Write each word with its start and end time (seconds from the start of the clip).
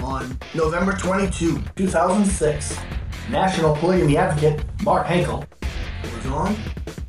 On 0.00 0.38
November 0.54 0.92
22, 0.92 1.60
2006, 1.76 2.78
National 3.30 3.74
Polygamy 3.76 4.16
Advocate 4.16 4.64
Mark 4.82 5.06
Henkel 5.06 5.44
was 6.02 6.26
on 6.26 6.56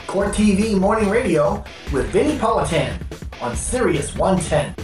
Court 0.08 0.30
TV 0.34 0.78
Morning 0.78 1.08
Radio 1.10 1.64
with 1.94 2.08
Vinnie 2.08 2.38
Politan 2.38 3.00
on 3.42 3.56
Sirius 3.56 4.16
110. 4.16 4.76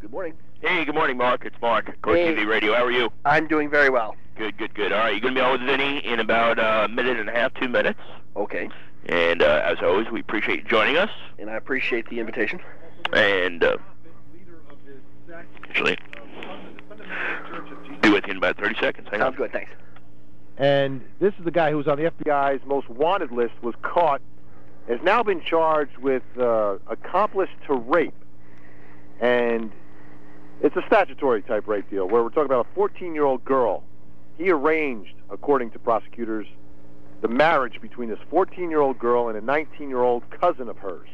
Good 0.00 0.10
morning. 0.12 0.34
Hey, 0.60 0.84
good 0.84 0.94
morning, 0.94 1.16
Mark. 1.16 1.44
It's 1.46 1.56
Mark, 1.62 1.86
Court 2.02 2.18
Hey. 2.18 2.34
TV 2.34 2.46
Radio. 2.46 2.74
How 2.74 2.84
are 2.84 2.92
you? 2.92 3.10
I'm 3.24 3.48
doing 3.48 3.70
very 3.70 3.88
well. 3.90 4.16
Good, 4.36 4.56
good, 4.58 4.74
good. 4.74 4.92
All 4.92 4.98
right, 4.98 5.12
you're 5.12 5.20
going 5.20 5.34
to 5.34 5.40
be 5.40 5.44
on 5.44 5.52
with 5.52 5.62
Vinnie 5.62 6.04
in 6.04 6.20
about 6.20 6.58
uh, 6.58 6.82
a 6.84 6.88
minute 6.88 7.18
and 7.18 7.28
a 7.28 7.32
half, 7.32 7.54
two 7.54 7.68
minutes. 7.68 8.00
Okay. 8.36 8.68
And 9.06 9.42
uh, 9.42 9.62
as 9.64 9.78
always, 9.82 10.10
we 10.10 10.20
appreciate 10.20 10.62
you 10.62 10.68
joining 10.68 10.96
us. 10.96 11.10
And 11.38 11.48
I 11.50 11.54
appreciate 11.56 12.08
the 12.10 12.20
invitation. 12.20 12.60
And 13.12 13.62
uh, 13.62 13.76
actually, 15.74 15.98
be 18.00 18.10
with 18.10 18.24
you 18.26 18.32
in 18.32 18.36
about 18.36 18.56
30 18.56 18.76
seconds. 18.80 19.08
Hang 19.10 19.20
Sounds 19.20 19.32
on. 19.32 19.36
good, 19.36 19.52
thanks. 19.52 19.70
And 20.56 21.02
this 21.18 21.34
is 21.38 21.44
the 21.44 21.50
guy 21.50 21.70
who 21.70 21.76
was 21.76 21.88
on 21.88 21.98
the 21.98 22.10
FBI's 22.10 22.64
most 22.64 22.88
wanted 22.88 23.32
list, 23.32 23.54
was 23.60 23.74
caught, 23.82 24.20
has 24.88 25.00
now 25.02 25.22
been 25.22 25.42
charged 25.42 25.96
with 25.98 26.22
uh, 26.38 26.76
accomplice 26.86 27.48
to 27.66 27.74
rape. 27.74 28.14
And 29.20 29.72
it's 30.62 30.76
a 30.76 30.82
statutory 30.86 31.42
type 31.42 31.66
rape 31.66 31.90
deal 31.90 32.06
where 32.08 32.22
we're 32.22 32.28
talking 32.28 32.44
about 32.44 32.66
a 32.70 32.74
14 32.74 33.14
year 33.14 33.24
old 33.24 33.44
girl. 33.44 33.82
He 34.38 34.50
arranged, 34.50 35.14
according 35.30 35.72
to 35.72 35.78
prosecutors, 35.78 36.46
the 37.20 37.28
marriage 37.28 37.80
between 37.80 38.10
this 38.10 38.18
14 38.30 38.70
year 38.70 38.80
old 38.80 38.98
girl 38.98 39.28
and 39.28 39.36
a 39.36 39.40
19 39.40 39.88
year 39.88 40.02
old 40.02 40.22
cousin 40.30 40.68
of 40.68 40.76
hers. 40.78 41.08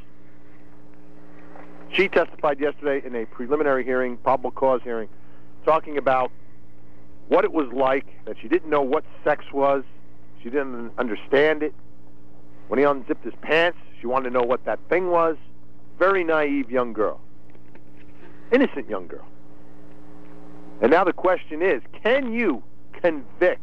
She 1.93 2.09
testified 2.09 2.61
yesterday 2.61 3.05
in 3.05 3.15
a 3.17 3.27
preliminary 3.27 3.85
hearing, 3.85 4.17
probable 4.19 4.53
cause 4.53 4.81
hearing, 4.85 5.09
talking 5.65 5.99
about 5.99 6.31
what 7.29 7.45
it 7.45 7.53
was 7.53 7.73
like, 7.73 8.07
that 8.27 8.37
she 8.41 8.49
didn't 8.49 8.71
know 8.71 8.83
what 8.83 9.05
sex 9.25 9.45
was, 9.53 9.85
she 10.43 10.51
didn't 10.51 10.93
understand 10.99 11.63
it. 11.63 11.75
When 12.69 12.79
he 12.79 12.85
unzipped 12.85 13.25
his 13.25 13.35
pants, 13.43 13.79
she 14.01 14.07
wanted 14.07 14.31
to 14.31 14.35
know 14.35 14.43
what 14.43 14.65
that 14.65 14.79
thing 14.89 15.11
was. 15.11 15.37
Very 15.99 16.25
naive 16.25 16.71
young 16.71 16.93
girl. 16.93 17.21
Innocent 18.53 18.89
young 18.89 19.07
girl. 19.07 19.27
And 20.81 20.91
now 20.91 21.05
the 21.05 21.13
question 21.13 21.63
is 21.63 21.83
can 22.03 22.33
you 22.33 22.63
convict? 22.93 23.61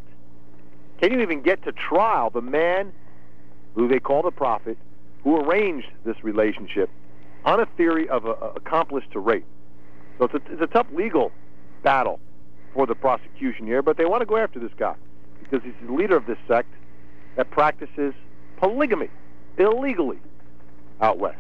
Can 1.01 1.11
you 1.11 1.21
even 1.21 1.41
get 1.41 1.63
to 1.63 1.71
trial 1.71 2.29
the 2.29 2.41
man 2.41 2.91
who 3.75 3.87
they 3.87 3.99
call 3.99 4.21
the 4.21 4.31
prophet 4.31 4.77
who 5.23 5.37
arranged 5.37 5.87
this 6.05 6.23
relationship 6.23 6.89
on 7.47 7.61
a 7.61 7.65
theory 7.77 8.09
of 8.09 8.25
a, 8.25 8.31
a 8.31 8.51
accomplice 8.57 9.05
to 9.13 9.19
rape? 9.19 9.45
So 10.19 10.25
it's 10.25 10.33
a, 10.33 10.51
it's 10.51 10.61
a 10.61 10.67
tough 10.67 10.87
legal 10.93 11.31
battle 11.81 12.19
for 12.73 12.85
the 12.85 12.93
prosecution 12.93 13.65
here, 13.65 13.81
but 13.81 13.97
they 13.97 14.05
want 14.05 14.21
to 14.21 14.25
go 14.25 14.37
after 14.37 14.59
this 14.59 14.71
guy 14.77 14.95
because 15.39 15.63
he's 15.63 15.73
the 15.85 15.93
leader 15.93 16.17
of 16.17 16.25
this 16.25 16.37
sect 16.47 16.69
that 17.37 17.49
practices 17.49 18.13
polygamy 18.57 19.09
illegally 19.57 20.19
out 20.99 21.19
west. 21.19 21.39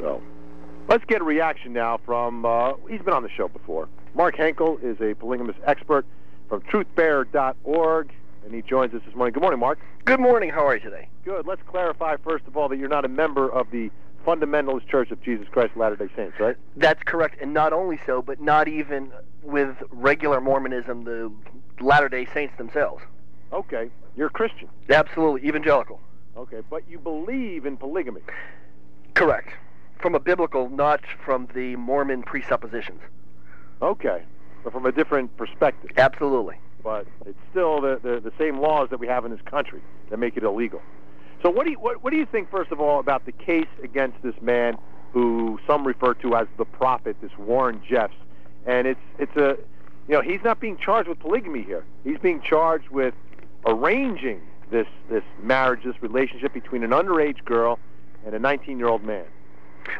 So 0.00 0.22
let's 0.88 1.04
get 1.04 1.20
a 1.20 1.24
reaction 1.24 1.72
now 1.72 2.00
from, 2.04 2.46
uh, 2.46 2.72
he's 2.88 3.02
been 3.02 3.14
on 3.14 3.22
the 3.22 3.28
show 3.28 3.48
before. 3.48 3.88
Mark 4.14 4.36
Henkel 4.36 4.78
is 4.82 5.00
a 5.00 5.14
polygamous 5.14 5.56
expert 5.66 6.06
from 6.48 6.62
truthbearer.org, 6.62 8.12
and 8.44 8.54
he 8.54 8.62
joins 8.62 8.94
us 8.94 9.02
this 9.04 9.14
morning. 9.14 9.32
Good 9.32 9.42
morning, 9.42 9.60
Mark. 9.60 9.78
Good 10.04 10.20
morning. 10.20 10.50
How 10.50 10.66
are 10.66 10.74
you 10.74 10.80
today? 10.80 11.08
Good. 11.24 11.46
Let's 11.46 11.62
clarify, 11.66 12.16
first 12.24 12.46
of 12.46 12.56
all, 12.56 12.68
that 12.68 12.78
you're 12.78 12.88
not 12.88 13.04
a 13.04 13.08
member 13.08 13.48
of 13.48 13.70
the 13.70 13.90
Fundamentalist 14.24 14.86
Church 14.88 15.10
of 15.10 15.22
Jesus 15.22 15.46
Christ 15.50 15.72
of 15.72 15.78
Latter-day 15.78 16.08
Saints, 16.16 16.38
right? 16.38 16.56
That's 16.76 17.02
correct. 17.04 17.36
And 17.40 17.52
not 17.52 17.72
only 17.72 17.98
so, 18.06 18.22
but 18.22 18.40
not 18.40 18.68
even 18.68 19.12
with 19.42 19.76
regular 19.90 20.40
Mormonism, 20.40 21.04
the 21.04 21.32
Latter 21.80 22.08
day 22.08 22.26
Saints 22.32 22.56
themselves. 22.58 23.02
Okay. 23.52 23.90
You're 24.16 24.28
a 24.28 24.30
Christian. 24.30 24.68
Absolutely. 24.88 25.46
Evangelical. 25.48 26.00
Okay. 26.36 26.62
But 26.70 26.88
you 26.88 26.98
believe 26.98 27.66
in 27.66 27.76
polygamy. 27.76 28.22
Correct. 29.14 29.50
From 30.00 30.14
a 30.14 30.20
biblical, 30.20 30.68
not 30.68 31.00
from 31.24 31.48
the 31.54 31.76
Mormon 31.76 32.22
presuppositions. 32.22 33.00
Okay. 33.80 34.22
So 34.64 34.70
from 34.70 34.86
a 34.86 34.92
different 34.92 35.36
perspective. 35.36 35.90
Absolutely. 35.96 36.56
But 36.82 37.06
it's 37.26 37.38
still 37.50 37.80
the, 37.80 38.00
the, 38.02 38.20
the 38.20 38.32
same 38.38 38.58
laws 38.58 38.90
that 38.90 38.98
we 38.98 39.06
have 39.06 39.24
in 39.24 39.30
this 39.30 39.42
country 39.42 39.80
that 40.10 40.18
make 40.18 40.36
it 40.36 40.42
illegal. 40.42 40.82
So 41.42 41.50
what 41.50 41.64
do 41.64 41.72
you 41.72 41.78
what, 41.78 42.02
what 42.02 42.10
do 42.10 42.16
you 42.16 42.26
think 42.26 42.50
first 42.50 42.70
of 42.70 42.80
all 42.80 43.00
about 43.00 43.26
the 43.26 43.32
case 43.32 43.68
against 43.82 44.22
this 44.22 44.34
man 44.40 44.78
who 45.12 45.58
some 45.66 45.86
refer 45.86 46.14
to 46.14 46.36
as 46.36 46.46
the 46.56 46.64
prophet, 46.64 47.16
this 47.20 47.36
Warren 47.38 47.82
Jeffs? 47.88 48.14
And 48.66 48.86
it's 48.86 49.00
it's 49.18 49.36
a 49.36 49.56
you 50.08 50.14
know, 50.14 50.20
he's 50.20 50.42
not 50.42 50.60
being 50.60 50.76
charged 50.76 51.08
with 51.08 51.18
polygamy 51.20 51.62
here. 51.62 51.84
He's 52.04 52.18
being 52.18 52.40
charged 52.40 52.88
with 52.88 53.14
arranging 53.66 54.40
this 54.70 54.86
this 55.08 55.22
marriage, 55.42 55.84
this 55.84 56.00
relationship 56.02 56.52
between 56.52 56.82
an 56.82 56.90
underage 56.90 57.44
girl 57.44 57.78
and 58.24 58.34
a 58.34 58.38
19-year-old 58.38 59.04
man. 59.04 59.24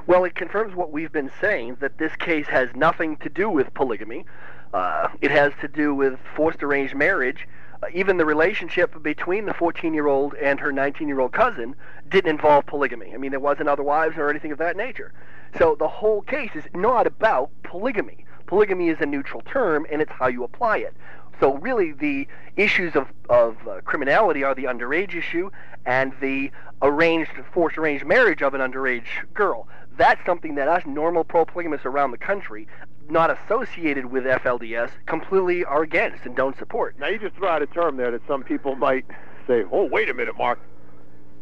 Well, 0.06 0.24
it 0.24 0.34
confirms 0.36 0.76
what 0.76 0.92
we've 0.92 1.10
been 1.10 1.30
saying 1.40 1.78
that 1.80 1.98
this 1.98 2.14
case 2.16 2.46
has 2.46 2.68
nothing 2.74 3.16
to 3.18 3.28
do 3.28 3.50
with 3.50 3.72
polygamy. 3.74 4.24
Uh, 4.72 5.08
it 5.20 5.30
has 5.30 5.52
to 5.60 5.68
do 5.68 5.94
with 5.94 6.18
forced 6.36 6.62
arranged 6.62 6.94
marriage. 6.94 7.48
Even 7.92 8.16
the 8.16 8.24
relationship 8.24 9.02
between 9.02 9.46
the 9.46 9.54
14 9.54 9.92
year 9.94 10.06
old 10.06 10.34
and 10.34 10.60
her 10.60 10.72
19 10.72 11.08
year 11.08 11.20
old 11.20 11.32
cousin 11.32 11.74
didn't 12.08 12.30
involve 12.30 12.66
polygamy. 12.66 13.12
I 13.14 13.16
mean, 13.16 13.30
there 13.30 13.40
wasn't 13.40 13.68
other 13.68 13.82
wives 13.82 14.16
or 14.16 14.30
anything 14.30 14.52
of 14.52 14.58
that 14.58 14.76
nature. 14.76 15.12
So 15.58 15.76
the 15.78 15.88
whole 15.88 16.22
case 16.22 16.50
is 16.54 16.64
not 16.74 17.06
about 17.06 17.50
polygamy. 17.62 18.24
Polygamy 18.46 18.88
is 18.88 19.00
a 19.00 19.06
neutral 19.06 19.42
term, 19.42 19.86
and 19.90 20.02
it's 20.02 20.12
how 20.12 20.28
you 20.28 20.44
apply 20.44 20.78
it. 20.78 20.94
So 21.40 21.56
really, 21.56 21.92
the 21.92 22.28
issues 22.56 22.94
of, 22.94 23.08
of 23.28 23.56
uh, 23.66 23.80
criminality 23.84 24.44
are 24.44 24.54
the 24.54 24.64
underage 24.64 25.14
issue 25.14 25.50
and 25.84 26.12
the 26.20 26.52
arranged, 26.82 27.32
forced 27.52 27.78
arranged 27.78 28.04
marriage 28.04 28.42
of 28.42 28.54
an 28.54 28.60
underage 28.60 29.06
girl. 29.34 29.66
That's 29.96 30.24
something 30.24 30.54
that 30.54 30.68
us 30.68 30.84
normal 30.86 31.24
pro-polygamists 31.24 31.86
around 31.86 32.12
the 32.12 32.18
country, 32.18 32.68
not 33.08 33.30
associated 33.30 34.06
with 34.06 34.24
FLDS, 34.24 34.90
completely 35.06 35.64
are 35.64 35.82
against 35.82 36.24
and 36.24 36.36
don't 36.36 36.56
support. 36.58 36.98
Now 36.98 37.08
you 37.08 37.18
just 37.18 37.34
throw 37.36 37.48
out 37.48 37.62
a 37.62 37.66
term 37.66 37.96
there 37.96 38.10
that 38.10 38.22
some 38.26 38.42
people 38.42 38.74
might 38.74 39.04
say, 39.46 39.64
"Oh, 39.70 39.84
wait 39.84 40.08
a 40.08 40.14
minute, 40.14 40.36
Mark. 40.36 40.58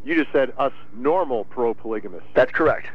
You 0.05 0.15
just 0.17 0.33
said 0.33 0.53
us 0.59 0.73
normal 0.95 1.45
pro-polygamists." 1.45 2.29
That's 2.35 2.53
correct. 2.53 2.89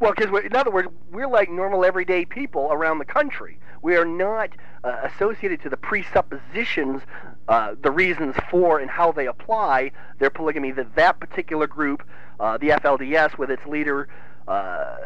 Well, 0.00 0.12
because 0.16 0.44
in 0.44 0.54
other 0.54 0.70
words, 0.70 0.88
we're 1.10 1.28
like 1.28 1.50
normal 1.50 1.84
everyday 1.84 2.24
people 2.24 2.68
around 2.70 2.98
the 2.98 3.04
country. 3.04 3.58
We 3.80 3.96
are 3.96 4.04
not 4.04 4.50
uh, 4.82 5.00
associated 5.04 5.62
to 5.62 5.70
the 5.70 5.76
presuppositions, 5.76 7.02
uh, 7.48 7.74
the 7.80 7.90
reasons 7.90 8.34
for 8.50 8.78
and 8.78 8.90
how 8.90 9.12
they 9.12 9.26
apply 9.26 9.92
their 10.18 10.30
polygamy 10.30 10.72
that 10.72 10.94
that 10.96 11.20
particular 11.20 11.66
group, 11.66 12.02
uh, 12.40 12.58
the 12.58 12.70
FLDS, 12.70 13.38
with 13.38 13.50
its 13.50 13.64
leader 13.66 14.08
uh, 14.48 14.96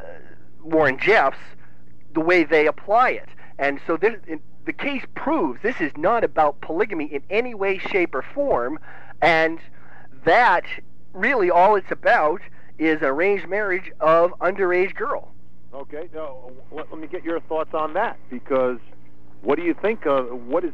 Warren 0.63 0.99
Jeffs, 0.99 1.39
the 2.19 2.25
way 2.25 2.43
they 2.43 2.67
apply 2.67 3.11
it. 3.11 3.29
And 3.61 3.81
so 3.87 3.97
this, 3.97 4.17
the 4.65 4.73
case 4.73 5.05
proves 5.15 5.63
this 5.63 5.81
is 5.81 5.93
not 5.97 6.25
about 6.25 6.61
polygamy 6.61 7.05
in 7.05 7.23
any 7.31 7.55
way, 7.55 7.79
shape, 7.79 8.13
or 8.13 8.23
form, 8.23 8.81
and 9.23 9.61
that 10.25 10.65
really 11.13 11.49
all 11.49 11.77
it's 11.77 11.93
about 11.93 12.41
is 12.77 13.03
arranged 13.03 13.49
marriage 13.49 13.93
of 14.01 14.33
underage 14.41 14.97
girl. 14.97 15.33
Okay, 15.73 16.09
now 16.13 16.51
let, 16.73 16.91
let 16.91 17.01
me 17.01 17.07
get 17.07 17.23
your 17.23 17.39
thoughts 17.39 17.73
on 17.73 17.93
that 17.95 18.19
because 18.31 18.79
what 19.43 19.57
do 19.57 19.63
you 19.63 19.75
think 19.75 20.05
of 20.05 20.29
what 20.47 20.65
is 20.65 20.73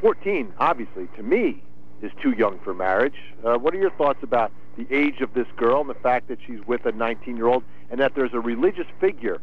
14? 0.00 0.54
Obviously, 0.58 1.06
to 1.16 1.22
me, 1.22 1.62
is 2.00 2.12
too 2.22 2.30
young 2.30 2.58
for 2.60 2.72
marriage. 2.72 3.20
Uh, 3.44 3.58
what 3.58 3.74
are 3.74 3.78
your 3.78 3.90
thoughts 3.90 4.22
about 4.22 4.52
the 4.78 4.86
age 4.90 5.20
of 5.20 5.34
this 5.34 5.46
girl 5.58 5.82
and 5.82 5.90
the 5.90 5.94
fact 5.94 6.28
that 6.28 6.38
she's 6.46 6.60
with 6.66 6.86
a 6.86 6.92
19-year-old 6.92 7.62
and 7.90 8.00
that 8.00 8.14
there's 8.14 8.32
a 8.32 8.40
religious 8.40 8.86
figure, 9.00 9.38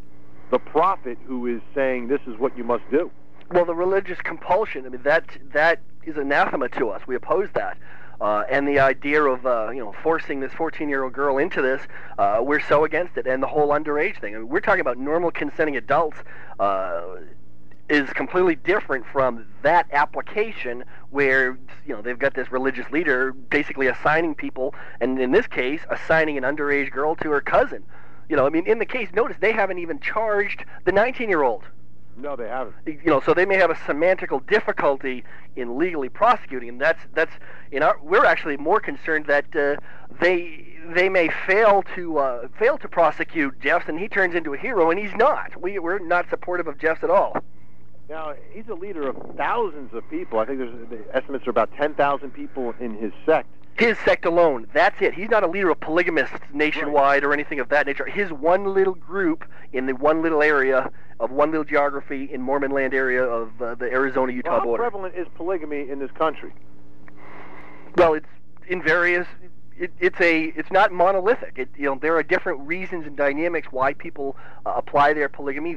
the 0.51 0.59
prophet, 0.59 1.17
who 1.25 1.47
is 1.47 1.61
saying 1.75 2.07
this 2.07 2.21
is 2.27 2.37
what 2.37 2.57
you 2.57 2.63
must 2.63 2.89
do? 2.89 3.11
Well, 3.51 3.65
the 3.65 3.75
religious 3.75 4.19
compulsion, 4.21 4.85
I 4.85 4.89
mean, 4.89 5.03
that 5.03 5.25
that 5.53 5.81
is 6.03 6.17
anathema 6.17 6.69
to 6.69 6.89
us. 6.89 7.01
We 7.07 7.15
oppose 7.15 7.49
that. 7.53 7.77
Uh, 8.19 8.43
and 8.49 8.67
the 8.67 8.79
idea 8.79 9.23
of 9.23 9.45
uh, 9.45 9.69
you 9.69 9.79
know 9.79 9.93
forcing 10.03 10.39
this 10.39 10.51
14-year-old 10.53 11.13
girl 11.13 11.37
into 11.37 11.61
this, 11.61 11.81
uh, 12.17 12.39
we're 12.41 12.59
so 12.59 12.83
against 12.83 13.17
it. 13.17 13.27
And 13.27 13.43
the 13.43 13.47
whole 13.47 13.69
underage 13.69 14.19
thing. 14.19 14.35
I 14.35 14.39
mean, 14.39 14.49
we're 14.49 14.61
talking 14.61 14.81
about 14.81 14.97
normal 14.97 15.31
consenting 15.31 15.77
adults. 15.77 16.17
Uh, 16.59 17.17
is 17.89 18.09
completely 18.09 18.55
different 18.55 19.05
from 19.05 19.45
that 19.61 19.87
application 19.93 20.83
where 21.09 21.57
you 21.85 21.95
know 21.95 22.01
they've 22.01 22.19
got 22.19 22.33
this 22.33 22.51
religious 22.51 22.89
leader 22.91 23.31
basically 23.31 23.87
assigning 23.87 24.35
people, 24.35 24.75
and 24.99 25.19
in 25.19 25.31
this 25.31 25.47
case, 25.47 25.81
assigning 25.89 26.37
an 26.37 26.43
underage 26.43 26.91
girl 26.91 27.15
to 27.15 27.31
her 27.31 27.39
cousin. 27.39 27.83
You 28.29 28.35
know, 28.35 28.45
I 28.45 28.49
mean, 28.49 28.67
in 28.67 28.79
the 28.79 28.85
case, 28.85 29.09
notice 29.13 29.37
they 29.39 29.53
haven't 29.53 29.79
even 29.79 29.99
charged 29.99 30.65
the 30.85 30.91
19-year-old. 30.91 31.63
No, 32.17 32.35
they 32.35 32.47
haven't. 32.47 32.75
you 32.85 32.99
know, 33.05 33.21
so 33.21 33.33
they 33.33 33.45
may 33.45 33.57
have 33.57 33.69
a 33.69 33.75
semantical 33.75 34.45
difficulty 34.47 35.23
in 35.55 35.77
legally 35.77 36.09
prosecuting, 36.09 36.69
and 36.69 36.81
that's 36.81 36.99
that's 37.13 37.31
in 37.71 37.83
our. 37.83 37.99
We're 38.01 38.25
actually 38.25 38.57
more 38.57 38.79
concerned 38.79 39.27
that 39.27 39.55
uh, 39.55 39.75
they 40.19 40.65
they 40.95 41.09
may 41.09 41.29
fail 41.45 41.83
to 41.95 42.17
uh, 42.17 42.47
fail 42.57 42.79
to 42.79 42.87
prosecute 42.87 43.59
Jeffs, 43.59 43.87
and 43.87 43.99
he 43.99 44.07
turns 44.07 44.33
into 44.33 44.55
a 44.55 44.57
hero, 44.57 44.89
and 44.89 44.99
he's 44.99 45.13
not. 45.15 45.61
We 45.61 45.77
we're 45.77 45.99
not 45.99 46.27
supportive 46.29 46.65
of 46.65 46.79
Jeffs 46.79 47.03
at 47.03 47.11
all. 47.11 47.37
Now 48.09 48.33
he's 48.51 48.67
a 48.67 48.73
leader 48.73 49.07
of 49.07 49.35
thousands 49.37 49.93
of 49.93 50.09
people. 50.09 50.39
I 50.39 50.45
think 50.45 50.57
there's 50.57 50.89
the 50.89 51.15
estimates 51.15 51.45
are 51.45 51.51
about 51.51 51.71
ten 51.73 51.93
thousand 51.93 52.31
people 52.31 52.73
in 52.79 52.95
his 52.97 53.11
sect. 53.27 53.49
His 53.77 53.97
sect 53.99 54.25
alone. 54.25 54.67
That's 54.73 54.99
it. 55.01 55.13
He's 55.13 55.29
not 55.29 55.43
a 55.43 55.47
leader 55.47 55.69
of 55.69 55.79
polygamists 55.79 56.35
nationwide 56.51 57.23
or 57.23 57.31
anything 57.31 57.59
of 57.59 57.69
that 57.69 57.85
nature. 57.85 58.05
His 58.05 58.31
one 58.31 58.73
little 58.73 58.95
group 58.95 59.45
in 59.71 59.85
the 59.85 59.93
one 59.93 60.21
little 60.23 60.41
area 60.41 60.91
of 61.19 61.31
one 61.31 61.51
little 61.51 61.63
geography 61.63 62.29
in 62.31 62.41
Mormon 62.41 62.71
land 62.71 62.93
area 62.93 63.23
of 63.23 63.61
uh, 63.61 63.75
the 63.75 63.85
Arizona-Utah 63.85 64.49
Well, 64.49 64.59
how 64.59 64.65
border. 64.65 64.83
prevalent 64.83 65.15
is 65.15 65.27
polygamy 65.35 65.89
in 65.89 65.99
this 65.99 66.11
country? 66.11 66.53
Well, 67.97 68.13
it's 68.13 68.27
in 68.67 68.81
various. 68.81 69.27
It, 69.77 69.91
it's 69.99 70.19
a. 70.21 70.45
It's 70.55 70.71
not 70.71 70.91
monolithic. 70.91 71.53
It, 71.57 71.69
you 71.77 71.85
know, 71.85 71.99
there 72.01 72.15
are 72.15 72.23
different 72.23 72.61
reasons 72.61 73.05
and 73.05 73.15
dynamics 73.15 73.67
why 73.71 73.93
people 73.93 74.35
uh, 74.65 74.73
apply 74.75 75.13
their 75.13 75.29
polygamy. 75.29 75.75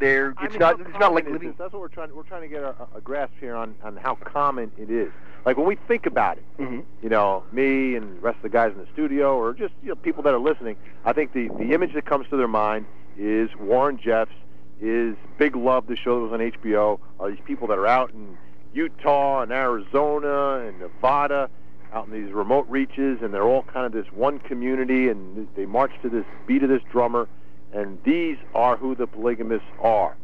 They're. 0.00 0.30
They're. 0.30 0.34
I 0.38 0.44
It's 0.44 0.52
mean, 0.54 0.60
not. 0.60 0.80
It's 0.80 0.98
not 0.98 1.14
like 1.14 1.28
living. 1.28 1.54
That's 1.58 1.72
what 1.72 1.80
we're 1.80 1.88
trying. 1.88 2.14
We're 2.14 2.22
trying 2.24 2.42
to 2.42 2.48
get 2.48 2.62
a, 2.62 2.74
a 2.96 3.00
grasp 3.00 3.32
here 3.38 3.54
on, 3.54 3.74
on 3.84 3.96
how 3.96 4.16
common 4.16 4.72
it 4.78 4.90
is. 4.90 5.12
Like 5.46 5.56
when 5.56 5.66
we 5.66 5.76
think 5.88 6.06
about 6.06 6.36
it, 6.38 6.44
Mhm. 6.58 6.84
you 7.02 7.08
know, 7.08 7.44
me 7.52 7.94
and 7.96 8.16
the 8.16 8.20
rest 8.20 8.36
of 8.36 8.42
the 8.42 8.48
guys 8.50 8.72
in 8.72 8.78
the 8.78 8.86
studio, 8.92 9.36
or 9.38 9.54
just 9.54 9.72
you 9.82 9.88
know 9.90 9.94
people 9.94 10.22
that 10.24 10.34
are 10.34 10.38
listening, 10.40 10.76
I 11.04 11.12
think 11.12 11.32
the 11.32 11.48
the 11.48 11.72
image 11.72 11.94
that 11.94 12.04
comes 12.06 12.28
to 12.30 12.36
their 12.36 12.48
mind 12.48 12.86
is 13.18 13.48
Warren 13.56 13.98
Jeffs, 14.02 14.32
is 14.80 15.16
Big 15.38 15.54
Love, 15.56 15.86
the 15.86 15.96
show 15.96 16.16
that 16.20 16.30
was 16.30 16.32
on 16.32 16.40
HBO, 16.40 16.98
are 17.18 17.30
these 17.30 17.40
people 17.46 17.66
that 17.68 17.78
are 17.78 17.86
out 17.86 18.10
in 18.12 18.36
Utah 18.72 19.42
and 19.42 19.50
Arizona 19.52 20.64
and 20.66 20.78
Nevada, 20.78 21.48
out 21.92 22.06
in 22.06 22.12
these 22.12 22.32
remote 22.32 22.66
reaches, 22.68 23.20
and 23.22 23.32
they're 23.34 23.42
all 23.44 23.62
kind 23.64 23.84
of 23.86 23.92
this 23.92 24.06
one 24.12 24.38
community, 24.38 25.08
and 25.08 25.48
they 25.56 25.66
march 25.66 25.92
to 26.02 26.08
this 26.08 26.24
beat 26.46 26.62
of 26.62 26.68
this 26.68 26.82
drummer, 26.92 27.28
and 27.72 27.98
these 28.04 28.36
are 28.54 28.76
who 28.76 28.94
the 28.94 29.06
polygamists 29.06 29.68
are. 29.80 30.16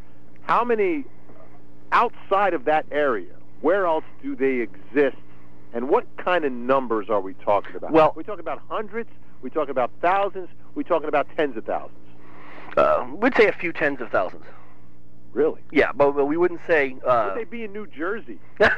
How 0.42 0.64
many 0.64 1.04
outside 1.92 2.54
of 2.54 2.64
that 2.64 2.86
area? 2.90 3.32
Where 3.60 3.86
else 3.86 4.04
do 4.22 4.36
they 4.36 4.56
exist? 4.56 5.16
And 5.72 5.88
what 5.88 6.06
kind 6.16 6.44
of 6.44 6.52
numbers 6.52 7.08
are 7.10 7.20
we 7.20 7.34
talking 7.34 7.76
about? 7.76 7.92
Well- 7.92 8.12
we 8.16 8.24
talking 8.24 8.40
about 8.40 8.62
hundreds. 8.68 9.10
We 9.42 9.50
talking 9.50 9.70
about 9.70 9.90
thousands. 10.00 10.48
We 10.74 10.84
talking 10.84 11.08
about 11.08 11.26
tens 11.36 11.56
of 11.56 11.64
thousands. 11.64 11.98
Uh, 12.76 13.06
we'd 13.10 13.34
say 13.36 13.46
a 13.46 13.52
few 13.52 13.72
tens 13.72 14.00
of 14.00 14.10
thousands. 14.10 14.44
Really? 15.36 15.60
Yeah, 15.70 15.92
but, 15.92 16.12
but 16.12 16.24
we 16.24 16.38
wouldn't 16.38 16.62
say. 16.66 16.96
Uh, 17.06 17.26
Would 17.28 17.38
they 17.38 17.44
be 17.44 17.64
in 17.64 17.72
New 17.74 17.86
Jersey? 17.86 18.38
yeah, 18.58 18.70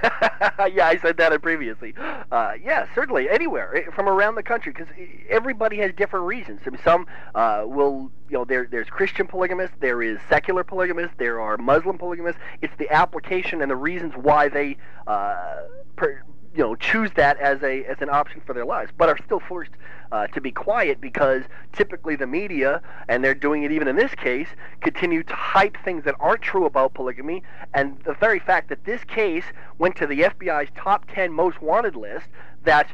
I 0.58 0.98
said 1.00 1.16
that 1.18 1.40
previously. 1.40 1.94
Uh, 1.96 2.54
yeah, 2.60 2.88
certainly 2.96 3.30
anywhere 3.30 3.76
eh, 3.76 3.90
from 3.94 4.08
around 4.08 4.34
the 4.34 4.42
country 4.42 4.72
because 4.72 4.92
everybody 5.30 5.76
has 5.78 5.92
different 5.94 6.26
reasons. 6.26 6.62
I 6.66 6.70
mean, 6.70 6.80
some 6.82 7.06
uh, 7.36 7.62
will, 7.64 8.10
you 8.28 8.38
know, 8.38 8.44
there 8.44 8.66
there's 8.68 8.88
Christian 8.88 9.28
polygamists, 9.28 9.76
there 9.78 10.02
is 10.02 10.18
secular 10.28 10.64
polygamists, 10.64 11.14
there 11.16 11.40
are 11.40 11.56
Muslim 11.58 11.96
polygamists. 11.96 12.40
It's 12.60 12.74
the 12.76 12.90
application 12.90 13.62
and 13.62 13.70
the 13.70 13.76
reasons 13.76 14.14
why 14.16 14.48
they, 14.48 14.78
uh, 15.06 15.58
per, 15.94 16.24
you 16.58 16.64
know, 16.64 16.74
choose 16.74 17.12
that 17.14 17.38
as 17.38 17.62
a 17.62 17.84
as 17.84 17.98
an 18.00 18.10
option 18.10 18.42
for 18.44 18.52
their 18.52 18.64
lives, 18.64 18.90
but 18.98 19.08
are 19.08 19.16
still 19.24 19.38
forced 19.38 19.70
uh, 20.10 20.26
to 20.26 20.40
be 20.40 20.50
quiet 20.50 21.00
because 21.00 21.44
typically 21.72 22.16
the 22.16 22.26
media, 22.26 22.82
and 23.08 23.22
they're 23.22 23.32
doing 23.32 23.62
it 23.62 23.70
even 23.70 23.86
in 23.86 23.94
this 23.94 24.12
case, 24.16 24.48
continue 24.80 25.22
to 25.22 25.34
hype 25.34 25.76
things 25.84 26.02
that 26.02 26.16
aren't 26.18 26.42
true 26.42 26.64
about 26.64 26.94
polygamy. 26.94 27.44
And 27.74 27.96
the 28.04 28.14
very 28.14 28.40
fact 28.40 28.70
that 28.70 28.84
this 28.84 29.04
case 29.04 29.44
went 29.78 29.94
to 29.98 30.06
the 30.08 30.22
FBI's 30.22 30.70
top 30.74 31.08
10 31.14 31.32
most 31.32 31.62
wanted 31.62 31.94
list 31.94 32.26
that 32.64 32.88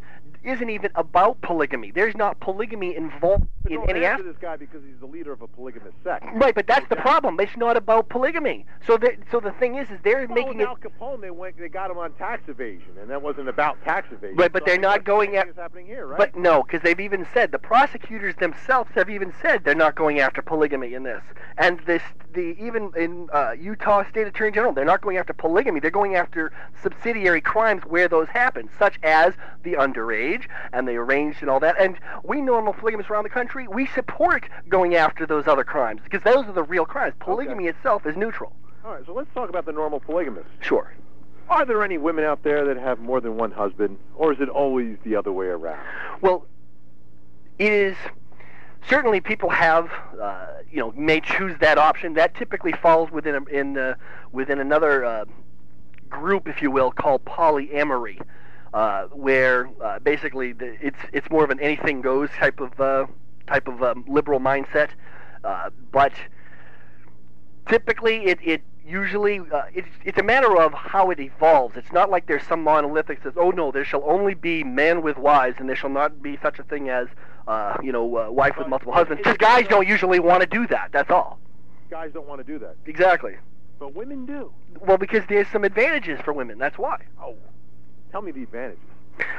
isn't 0.44 0.69
even 0.70 0.91
about 0.94 1.41
polygamy. 1.41 1.91
There's 1.91 2.17
not 2.17 2.38
polygamy 2.41 2.94
involved 2.94 3.46
in 3.69 3.76
Don't 3.76 3.91
any 3.91 4.05
aspect. 4.05 4.29
this 4.29 4.37
guy 4.41 4.56
because 4.56 4.82
he's 4.85 4.99
the 5.00 5.06
leader 5.06 5.32
of 5.32 5.41
a 5.41 5.49
polygamous 5.49 5.94
sect. 6.02 6.25
Right, 6.35 6.55
but 6.55 6.67
that's 6.67 6.87
the 6.88 6.96
problem. 6.96 7.41
It's 7.41 7.56
not 7.56 7.76
about 7.76 8.08
polygamy. 8.08 8.67
So 8.87 8.96
the 8.96 9.17
so 9.31 9.41
the 9.41 9.52
thing 9.52 9.76
is, 9.76 9.91
is 9.91 9.99
they're 10.05 10.26
Well, 10.26 10.35
making 10.35 10.58
with 10.58 10.61
it 10.61 10.69
Al 10.69 10.76
Capone, 10.76 11.20
they 11.20 11.31
went, 11.31 11.58
they 11.58 11.69
got 11.69 11.91
him 11.91 11.99
on 11.99 12.12
tax 12.12 12.49
evasion, 12.49 12.91
and 13.00 13.11
that 13.11 13.23
wasn't 13.23 13.49
about 13.49 13.82
tax 13.85 14.12
evasion. 14.12 14.37
Right, 14.37 14.52
but 14.52 14.62
So 14.62 14.67
they're 14.67 14.79
not 14.79 15.05
going 15.05 15.31
thing 15.31 15.55
happening 15.56 15.87
here, 15.87 16.06
right? 16.06 16.19
But 16.19 16.37
no, 16.37 16.62
because 16.62 16.82
they've 16.82 17.00
even 17.00 17.26
said 17.32 17.52
the 17.52 17.58
prosecutors 17.58 18.35
themselves 18.37 18.90
have 18.94 19.08
even 19.08 19.32
said 19.40 19.64
they're 19.64 19.75
not 19.75 19.94
going 19.94 20.20
after 20.20 20.43
polygamy 20.43 20.94
in 20.94 21.02
this, 21.05 21.23
and 21.56 21.81
this 21.87 22.02
the 22.35 22.56
even 22.61 22.90
in 22.97 23.29
uh, 23.32 23.52
Utah 23.58 24.05
State 24.08 24.26
Attorney 24.26 24.50
General 24.50 24.73
they're 24.73 24.85
not 24.85 25.00
going 25.00 25.17
after 25.17 25.32
polygamy. 25.32 25.81
They're 25.81 25.90
going 25.90 26.17
after 26.17 26.52
subsidiary 26.82 27.40
crimes 27.40 27.82
where 27.87 28.08
those 28.08 28.29
happen, 28.29 28.69
such 28.79 28.99
as 29.02 29.35
the 29.62 29.75
underage 29.75 30.33
and 30.72 30.86
they 30.86 30.96
arranged 30.96 31.40
and 31.40 31.50
all 31.50 31.60
that. 31.60 31.76
And 31.78 31.96
we 32.22 32.40
normal 32.40 32.72
polygamists 32.72 33.10
around 33.10 33.25
the 33.25 33.31
country 33.31 33.69
we 33.69 33.86
support 33.86 34.48
going 34.69 34.94
after 34.94 35.26
those 35.26 35.46
other 35.46 35.64
crimes 35.64 36.00
because 36.04 36.22
those 36.22 36.46
are 36.46 36.52
the 36.52 36.62
real 36.62 36.84
crimes. 36.84 37.14
Polygamy 37.20 37.66
itself 37.66 38.06
is 38.06 38.16
neutral. 38.16 38.52
All 38.84 38.92
right, 38.92 39.06
so 39.06 39.14
let's 39.14 39.32
talk 39.32 39.48
about 39.48 39.64
the 39.64 39.72
normal 39.72 40.00
polygamists. 40.00 40.50
Sure. 40.60 40.92
Are 41.48 41.64
there 41.64 41.82
any 41.82 41.98
women 41.98 42.25
out 42.25 42.42
there 42.42 42.64
that 42.66 42.76
have 42.76 42.98
more 42.98 43.20
than 43.20 43.36
one 43.36 43.50
husband, 43.50 43.98
or 44.14 44.32
is 44.32 44.40
it 44.40 44.48
always 44.48 44.96
the 45.04 45.16
other 45.16 45.32
way 45.32 45.46
around? 45.46 45.81
Well, 46.20 46.46
it 47.58 47.72
is 47.72 47.96
certainly 48.88 49.20
people 49.20 49.50
have 49.50 49.90
uh, 50.20 50.46
you 50.70 50.78
know 50.78 50.92
may 50.92 51.20
choose 51.20 51.56
that 51.60 51.78
option. 51.78 52.14
That 52.14 52.34
typically 52.34 52.72
falls 52.72 53.10
within 53.10 53.34
a, 53.34 53.44
in 53.44 53.78
uh, 53.78 53.94
within 54.32 54.58
another 54.58 55.04
uh, 55.04 55.25
group, 56.08 56.48
if 56.48 56.62
you 56.62 56.70
will, 56.70 56.90
called 56.90 57.25
polyamory, 57.25 58.20
uh, 58.75 59.05
where 59.12 59.71
uh, 59.82 60.00
basically 60.00 60.53
the, 60.53 60.76
it's 60.85 60.99
it's 61.12 61.31
more 61.31 61.44
of 61.44 61.50
an 61.50 61.61
anything 61.61 62.03
goes 62.03 62.29
type 62.31 62.61
of 62.61 62.79
uh, 62.81 63.06
type 63.47 63.69
of 63.69 63.82
um, 63.82 64.05
liberal 64.09 64.41
mindset, 64.41 64.91
uh, 65.44 65.71
but 65.93 66.12
typically 67.69 68.26
it, 68.26 68.38
it 68.43 68.62
usually 68.85 69.38
uh, 69.38 69.62
it's, 69.73 69.88
it's 70.05 70.19
a 70.19 70.23
matter 70.25 70.61
of 70.61 70.73
how 70.75 71.11
it 71.11 71.21
evolves. 71.21 71.76
It's 71.76 71.93
not 71.93 72.11
like 72.11 72.26
there's 72.26 72.43
some 72.49 72.65
monolithic 72.65 73.23
says 73.23 73.35
oh 73.37 73.50
no 73.50 73.71
there 73.71 73.85
shall 73.85 74.03
only 74.05 74.35
be 74.35 74.65
men 74.65 75.03
with 75.03 75.17
wives 75.19 75.56
and 75.61 75.69
there 75.69 75.76
shall 75.76 75.88
not 75.88 76.21
be 76.21 76.37
such 76.43 76.59
a 76.59 76.65
thing 76.65 76.88
as 76.88 77.06
uh, 77.47 77.76
you 77.81 77.93
know 77.93 78.17
uh, 78.19 78.31
wife 78.31 78.56
with 78.59 78.67
multiple 78.67 78.93
husbands. 78.93 79.21
Because 79.23 79.37
guys 79.37 79.69
don't 79.69 79.87
usually 79.87 80.19
want 80.19 80.41
to 80.41 80.49
do 80.49 80.67
that. 80.67 80.91
That's 80.91 81.12
all. 81.12 81.38
Guys 81.91 82.11
don't 82.12 82.26
want 82.26 82.44
to 82.44 82.44
do 82.44 82.59
that, 82.59 82.75
exactly. 82.87 83.37
But 83.79 83.94
women 83.94 84.26
do. 84.26 84.53
well 84.81 84.99
because 84.99 85.23
there's 85.29 85.47
some 85.49 85.62
advantages 85.62 86.21
for 86.25 86.32
women. 86.32 86.59
That's 86.59 86.76
why. 86.76 87.03
Oh, 87.23 87.37
tell 88.14 88.22
me 88.22 88.31
the 88.31 88.44
advantages. 88.44 88.78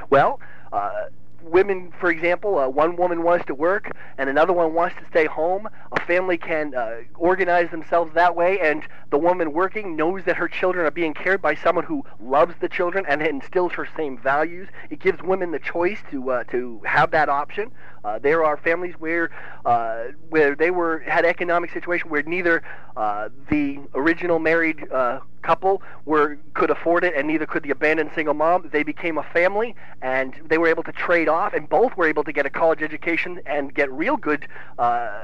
Well, 0.10 0.42
uh, 0.74 1.06
women, 1.42 1.94
for 1.98 2.12
example, 2.12 2.60
uh, 2.60 2.68
one 2.68 2.98
woman 2.98 3.24
wants 3.24 3.46
to 3.46 3.56
work 3.56 3.90
and 4.18 4.30
another 4.30 4.52
one 4.52 4.74
wants 4.74 4.98
to 4.98 5.08
stay 5.10 5.28
home. 5.28 5.70
A 5.94 6.02
family 6.02 6.38
can 6.38 6.76
uh, 6.76 6.98
organize 7.16 7.72
themselves 7.72 8.14
that 8.16 8.36
way, 8.36 8.60
and 8.60 8.84
the 9.12 9.18
woman 9.18 9.54
working 9.54 9.96
knows 9.96 10.26
that 10.26 10.36
her 10.36 10.50
children 10.50 10.86
are 10.86 10.92
being 10.92 11.14
cared 11.14 11.42
by 11.42 11.56
someone 11.56 11.86
who 11.86 12.04
loves 12.20 12.54
the 12.60 12.68
children 12.68 13.06
and 13.08 13.22
instills 13.22 13.72
her 13.72 13.88
same 13.96 14.18
values. 14.18 14.68
It 14.90 15.00
gives 15.00 15.22
women 15.22 15.52
the 15.52 15.60
choice 15.60 16.00
to 16.12 16.32
uh, 16.32 16.44
to 16.46 16.82
have 16.84 17.12
that 17.12 17.30
option. 17.30 17.72
Uh, 18.06 18.20
there 18.20 18.44
are 18.44 18.56
families 18.56 18.94
where 19.00 19.32
uh, 19.66 20.04
where 20.30 20.56
they 20.56 20.70
were 20.70 21.00
had 21.08 21.26
economic 21.26 21.72
situation 21.74 22.08
where 22.10 22.22
neither 22.22 22.62
uh, 22.96 23.30
the 23.50 23.80
original 23.96 24.38
married 24.38 24.88
uh, 24.92 25.20
couple 25.42 25.82
were 26.06 26.38
could 26.54 26.70
afford 26.70 27.04
it, 27.04 27.16
and 27.16 27.28
neither 27.28 27.48
could 27.48 27.64
the 27.64 27.72
abandoned 27.72 28.12
single 28.14 28.36
mom. 28.36 28.70
They 28.72 28.84
became 28.84 29.18
a 29.18 29.24
family, 29.24 29.76
and 30.04 30.36
they 30.46 30.60
were 30.60 30.68
able 30.68 30.84
to 30.84 30.92
trade 30.92 31.28
off, 31.28 31.54
and 31.54 31.68
both 31.68 31.98
were 31.98 32.08
able 32.08 32.24
to 32.26 32.32
get 32.32 32.46
a 32.46 32.50
college 32.52 32.84
education 32.84 33.42
and 33.48 33.74
get 33.74 33.92
real 33.92 34.18
good 34.18 34.48
uh, 34.78 35.22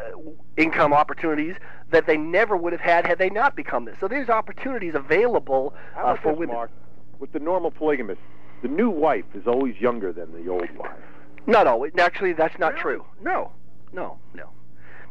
income 0.58 0.92
opportunities 0.92 1.56
that 1.92 2.08
they 2.08 2.18
never 2.18 2.58
would 2.58 2.74
have 2.74 2.82
had 2.82 3.06
had 3.06 3.20
they 3.20 3.30
not 3.30 3.56
become 3.56 3.86
this. 3.86 3.98
So 4.00 4.08
there's 4.08 4.30
opportunities 4.30 4.96
available 4.96 5.76
uh, 5.96 6.16
for 6.16 6.34
women. 6.34 6.56
Mark? 6.56 6.72
With 7.20 7.32
the 7.32 7.40
normal 7.40 7.70
polygamist, 7.70 8.22
the 8.64 8.68
new 8.68 8.90
wife 8.90 9.26
is 9.36 9.46
always 9.46 9.76
younger 9.80 10.12
than 10.12 10.32
the 10.34 10.50
old 10.50 10.72
wife. 10.76 11.11
Not 11.48 11.68
always. 11.68 11.92
Actually, 11.98 12.34
that's 12.34 12.58
not 12.60 12.72
Really? 12.74 12.82
true. 12.82 13.06
No, 13.22 13.52
no, 13.94 14.18
no, 14.34 14.50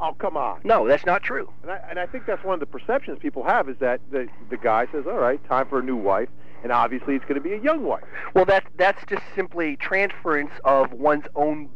Oh, 0.00 0.14
come 0.18 0.36
on. 0.36 0.60
no. 0.64 0.86
That's 0.88 1.04
not 1.04 1.22
true. 1.22 1.52
And 1.62 1.70
I, 1.72 1.80
and 1.90 1.98
I 1.98 2.06
think 2.06 2.24
that's 2.26 2.42
one 2.44 2.54
of 2.54 2.60
the 2.60 2.66
perceptions 2.66 3.18
people 3.20 3.42
have 3.44 3.68
is 3.68 3.76
that 3.80 4.00
the, 4.10 4.28
the 4.48 4.56
guy 4.56 4.86
says, 4.92 5.04
all 5.06 5.18
right, 5.18 5.42
time 5.48 5.66
for 5.68 5.80
a 5.80 5.82
new 5.82 5.96
wife, 5.96 6.28
and 6.62 6.72
obviously 6.72 7.14
it's 7.16 7.24
going 7.24 7.34
to 7.34 7.40
be 7.40 7.52
a 7.52 7.58
young 7.60 7.82
wife. 7.84 8.04
Well, 8.34 8.44
that, 8.46 8.64
that's 8.76 9.04
just 9.06 9.22
simply 9.34 9.76
transference 9.76 10.52
of 10.64 10.92
one's 10.92 11.24
own 11.34 11.68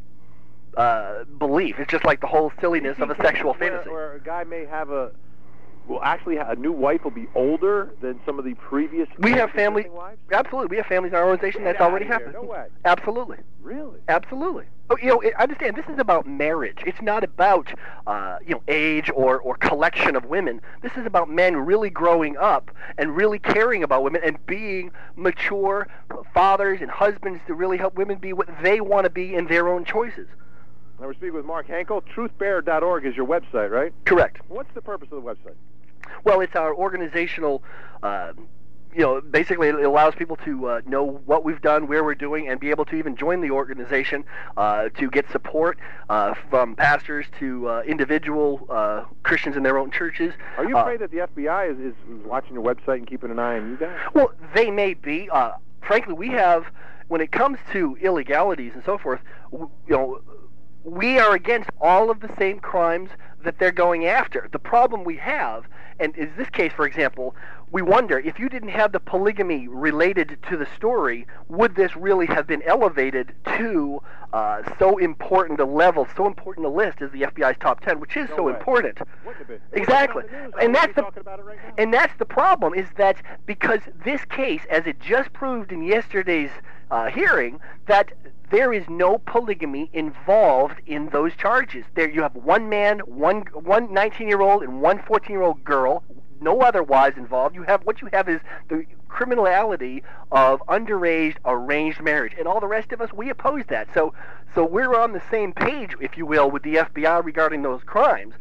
uh, 0.76 1.24
belief. 1.38 1.76
It's 1.78 1.90
just 1.90 2.04
like 2.04 2.20
the 2.20 2.26
whole 2.26 2.52
silliness 2.60 2.98
of 2.98 3.10
a 3.10 3.16
sexual 3.16 3.54
fantasy. 3.54 3.90
Where 3.90 4.14
a 4.14 4.20
guy 4.20 4.44
may 4.44 4.64
have 4.66 4.90
a, 4.90 5.10
well, 5.86 6.00
actually, 6.02 6.36
a 6.38 6.54
new 6.56 6.72
wife 6.72 7.04
will 7.04 7.10
be 7.10 7.26
older 7.34 7.90
than 8.00 8.20
some 8.24 8.38
of 8.38 8.44
the 8.44 8.54
previous. 8.54 9.08
We 9.18 9.32
have 9.32 9.50
family. 9.50 9.86
Wives? 9.88 10.18
Absolutely, 10.32 10.68
we 10.68 10.76
have 10.78 10.86
families 10.86 11.12
in 11.12 11.16
our 11.18 11.26
organization 11.26 11.62
Get 11.62 11.72
that's 11.74 11.80
already 11.82 12.06
happened. 12.06 12.32
No 12.34 12.42
way. 12.42 12.66
Absolutely, 12.84 13.38
Really? 13.62 14.00
absolutely. 14.08 14.64
Oh, 14.90 14.96
you 15.00 15.08
know, 15.08 15.20
it- 15.20 15.34
understand 15.36 15.76
this 15.76 15.86
is 15.88 15.98
about 15.98 16.26
marriage. 16.26 16.78
It's 16.86 17.00
not 17.00 17.24
about 17.24 17.72
uh, 18.06 18.36
you 18.46 18.54
know 18.54 18.62
age 18.68 19.10
or 19.14 19.38
or 19.40 19.56
collection 19.56 20.14
of 20.16 20.24
women. 20.26 20.60
This 20.82 20.92
is 20.96 21.06
about 21.06 21.28
men 21.30 21.56
really 21.56 21.90
growing 21.90 22.36
up 22.36 22.70
and 22.98 23.16
really 23.16 23.38
caring 23.38 23.82
about 23.82 24.02
women 24.02 24.20
and 24.24 24.44
being 24.46 24.90
mature 25.16 25.88
fathers 26.34 26.80
and 26.82 26.90
husbands 26.90 27.40
to 27.46 27.54
really 27.54 27.78
help 27.78 27.94
women 27.94 28.18
be 28.18 28.32
what 28.32 28.48
they 28.62 28.80
want 28.80 29.04
to 29.04 29.10
be 29.10 29.34
in 29.34 29.46
their 29.46 29.68
own 29.68 29.84
choices. 29.84 30.28
Now 31.00 31.06
we're 31.06 31.14
speaking 31.14 31.34
with 31.34 31.44
Mark 31.44 31.66
Henkel. 31.66 32.02
Truthbearer.org 32.02 33.04
is 33.04 33.16
your 33.16 33.26
website, 33.26 33.70
right? 33.70 33.92
Correct. 34.04 34.40
What's 34.48 34.72
the 34.74 34.82
purpose 34.82 35.08
of 35.10 35.22
the 35.22 35.28
website? 35.28 35.54
Well, 36.22 36.40
it's 36.40 36.54
our 36.54 36.74
organizational. 36.74 37.62
Uh, 38.02 38.32
you 38.94 39.00
know, 39.00 39.20
basically, 39.20 39.68
it 39.68 39.74
allows 39.74 40.14
people 40.14 40.36
to 40.44 40.68
uh, 40.68 40.80
know 40.86 41.20
what 41.26 41.44
we've 41.44 41.60
done, 41.60 41.88
where 41.88 42.04
we're 42.04 42.14
doing, 42.14 42.48
and 42.48 42.60
be 42.60 42.70
able 42.70 42.84
to 42.84 42.94
even 42.94 43.16
join 43.16 43.40
the 43.40 43.50
organization 43.50 44.24
uh, 44.56 44.88
to 44.90 45.10
get 45.10 45.28
support 45.32 45.78
uh, 46.08 46.34
from 46.48 46.76
pastors 46.76 47.26
to 47.40 47.68
uh, 47.68 47.82
individual 47.82 48.64
uh, 48.70 49.04
Christians 49.24 49.56
in 49.56 49.64
their 49.64 49.78
own 49.78 49.90
churches. 49.90 50.32
Are 50.56 50.64
you 50.64 50.76
afraid 50.76 51.00
that 51.00 51.10
the 51.10 51.18
FBI 51.18 51.72
is, 51.72 51.78
is, 51.80 51.94
is 52.08 52.24
watching 52.24 52.54
your 52.54 52.62
website 52.62 52.98
and 52.98 53.06
keeping 53.06 53.32
an 53.32 53.40
eye 53.40 53.58
on 53.58 53.70
you 53.70 53.76
guys? 53.76 53.98
Well, 54.14 54.32
they 54.54 54.70
may 54.70 54.94
be. 54.94 55.28
Uh, 55.28 55.52
frankly, 55.82 56.14
we 56.14 56.28
have, 56.28 56.66
when 57.08 57.20
it 57.20 57.32
comes 57.32 57.58
to 57.72 57.98
illegalities 58.00 58.74
and 58.74 58.84
so 58.84 58.96
forth, 58.96 59.20
you 59.52 59.70
know, 59.88 60.20
we 60.84 61.18
are 61.18 61.34
against 61.34 61.70
all 61.80 62.10
of 62.10 62.20
the 62.20 62.30
same 62.38 62.60
crimes 62.60 63.10
that 63.42 63.58
they're 63.58 63.72
going 63.72 64.06
after. 64.06 64.48
The 64.52 64.58
problem 64.58 65.04
we 65.04 65.16
have, 65.16 65.64
and 65.98 66.16
is 66.16 66.28
this 66.36 66.48
case, 66.50 66.72
for 66.72 66.86
example, 66.86 67.34
we 67.72 67.82
wonder 67.82 68.18
if 68.18 68.38
you 68.38 68.48
didn't 68.48 68.68
have 68.68 68.92
the 68.92 69.00
polygamy 69.00 69.66
related 69.66 70.38
to 70.48 70.56
the 70.56 70.66
story, 70.76 71.26
would 71.48 71.74
this 71.74 71.96
really 71.96 72.26
have 72.26 72.46
been 72.46 72.62
elevated 72.62 73.34
to 73.58 74.00
uh, 74.32 74.62
so 74.78 74.96
important 74.98 75.58
a 75.60 75.64
level, 75.64 76.06
so 76.16 76.26
important 76.26 76.66
a 76.66 76.68
list 76.68 77.00
as 77.02 77.10
the 77.12 77.22
FBI's 77.22 77.56
top 77.60 77.80
10, 77.80 78.00
which 78.00 78.16
is 78.16 78.28
No 78.30 78.36
so 78.36 78.42
way. 78.44 78.52
important. 78.52 78.98
Wouldn't 79.24 79.38
have 79.38 79.48
been. 79.48 79.60
Exactly. 79.72 80.22
It's 80.24 80.32
on 80.32 80.38
the 80.40 80.44
news. 80.46 80.54
And 80.60 80.74
that's 80.74 80.94
the- 80.94 81.02
talking 81.02 81.20
about 81.20 81.38
it 81.40 81.44
right? 81.44 81.58
And 81.78 81.92
that's 81.92 82.16
the 82.18 82.26
problem 82.26 82.74
is 82.74 82.86
that 82.96 83.16
because 83.46 83.80
this 84.04 84.24
case, 84.26 84.62
as 84.70 84.86
it 84.86 85.00
just 85.00 85.32
proved 85.32 85.72
in 85.72 85.82
yesterday's 85.82 86.50
uh, 86.90 87.06
hearing, 87.06 87.60
that 87.86 88.12
there 88.50 88.72
is 88.72 88.84
no 88.88 89.18
polygamy 89.18 89.90
involved 89.92 90.80
in 90.86 91.08
those 91.10 91.34
charges. 91.36 91.84
There 91.94 92.08
you 92.08 92.22
have 92.22 92.34
one 92.34 92.68
man, 92.68 93.00
one 93.00 93.42
one 93.52 93.88
19-year-old, 93.88 94.62
and 94.62 94.80
one 94.80 94.98
14-year-old 95.00 95.64
girl. 95.64 96.02
No 96.40 96.60
other 96.60 96.82
wives 96.82 97.16
involved. 97.16 97.54
You 97.54 97.62
have 97.62 97.84
what 97.84 98.02
you 98.02 98.08
have 98.12 98.28
is 98.28 98.40
the 98.68 98.84
criminality 99.08 100.02
of 100.32 100.60
underage 100.68 101.36
arranged 101.44 102.02
marriage, 102.02 102.34
and 102.38 102.46
all 102.46 102.60
the 102.60 102.66
rest 102.66 102.92
of 102.92 103.00
us 103.00 103.12
we 103.12 103.30
oppose 103.30 103.64
that. 103.68 103.88
So, 103.94 104.12
so 104.54 104.64
we're 104.64 104.94
on 104.94 105.12
the 105.12 105.22
same 105.30 105.52
page, 105.52 105.92
if 106.00 106.16
you 106.18 106.26
will, 106.26 106.50
with 106.50 106.62
the 106.64 106.74
FBI 106.76 107.24
regarding 107.24 107.62
those 107.62 107.82
crimes. 107.84 108.34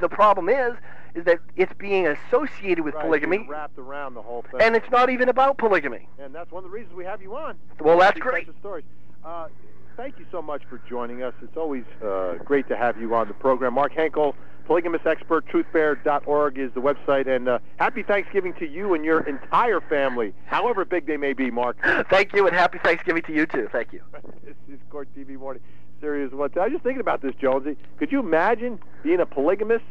The 0.00 0.08
problem 0.08 0.48
is, 0.48 0.74
is 1.14 1.24
that 1.24 1.38
it's 1.56 1.72
being 1.74 2.06
associated 2.06 2.84
with 2.84 2.94
Right, 2.94 3.04
polygamy, 3.04 3.46
wrapped 3.48 3.78
around 3.78 4.14
the 4.14 4.22
whole 4.22 4.42
thing. 4.50 4.60
and 4.60 4.76
it's 4.76 4.90
not 4.90 5.10
even 5.10 5.28
about 5.28 5.58
polygamy. 5.58 6.08
And 6.18 6.34
that's 6.34 6.50
one 6.50 6.64
of 6.64 6.70
the 6.70 6.74
reasons 6.74 6.94
we 6.94 7.04
have 7.04 7.20
you 7.22 7.36
on. 7.36 7.56
Well, 7.80 7.98
that's 7.98 8.18
great. 8.18 8.48
stories. 8.60 8.84
Uh, 9.24 9.48
thank 9.96 10.18
you 10.18 10.26
so 10.30 10.40
much 10.40 10.62
for 10.68 10.80
joining 10.88 11.22
us. 11.22 11.34
It's 11.42 11.56
always 11.56 11.84
uh, 12.04 12.34
great 12.44 12.68
to 12.68 12.76
have 12.76 13.00
you 13.00 13.14
on 13.14 13.28
the 13.28 13.34
program. 13.34 13.74
Mark 13.74 13.92
Henkel, 13.92 14.34
polygamous 14.66 15.02
expert, 15.04 15.46
truthbear.org 15.48 16.58
is 16.58 16.72
the 16.74 16.80
website. 16.80 17.26
And 17.26 17.48
uh, 17.48 17.58
happy 17.78 18.02
Thanksgiving 18.02 18.54
to 18.54 18.68
you 18.68 18.94
and 18.94 19.04
your 19.04 19.20
entire 19.20 19.80
family, 19.80 20.32
however 20.46 20.84
big 20.84 21.06
they 21.06 21.16
may 21.16 21.32
be, 21.32 21.50
Mark. 21.50 21.76
Thank 22.10 22.32
you, 22.34 22.46
and 22.46 22.54
happy 22.54 22.78
Thanksgiving 22.82 23.22
to 23.24 23.32
you 23.32 23.46
too. 23.46 23.68
Thank 23.72 23.92
you. 23.92 24.00
this 24.44 24.54
is 24.72 24.78
Court 24.90 25.08
TV 25.16 25.38
Morning. 25.38 25.62
Sirius 26.00 26.32
one. 26.32 26.50
I 26.56 26.60
was 26.64 26.72
just 26.72 26.84
thinking 26.84 27.00
about 27.00 27.22
this, 27.22 27.34
Jonesy. 27.40 27.76
Could 27.98 28.12
you 28.12 28.20
imagine 28.20 28.78
being 29.02 29.18
a 29.18 29.26
polygamist 29.26 29.84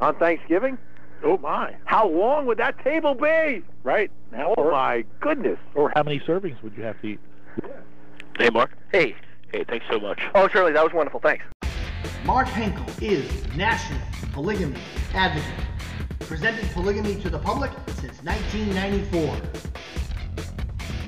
on 0.00 0.14
Thanksgiving? 0.14 0.78
Oh 1.24 1.38
my! 1.38 1.74
How 1.86 2.08
long 2.08 2.46
would 2.46 2.58
that 2.58 2.78
table 2.84 3.14
be? 3.14 3.62
Right 3.82 4.12
now, 4.30 4.54
Oh 4.56 4.62
or, 4.62 4.70
my 4.70 5.04
goodness! 5.18 5.58
or 5.74 5.92
how 5.96 6.04
many 6.04 6.20
servings 6.20 6.62
would 6.62 6.76
you 6.76 6.84
have 6.84 7.00
to 7.02 7.08
eat? 7.08 7.20
Hey, 8.40 8.48
Mark. 8.48 8.72
Hey. 8.90 9.14
Hey, 9.52 9.64
thanks 9.64 9.84
so 9.90 10.00
much. 10.00 10.22
Oh, 10.34 10.48
Shirley, 10.48 10.72
that 10.72 10.82
was 10.82 10.94
wonderful. 10.94 11.20
Thanks. 11.20 11.44
Mark 12.24 12.46
Henkel 12.46 12.86
is 13.02 13.30
National 13.54 14.00
Polygamy 14.32 14.80
Advocate, 15.12 15.66
presenting 16.20 16.66
polygamy 16.70 17.16
to 17.16 17.28
the 17.28 17.38
public 17.38 17.70
since 17.96 18.22
1994. 18.22 19.36